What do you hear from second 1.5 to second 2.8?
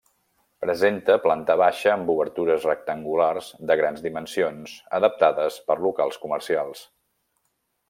baixa amb obertures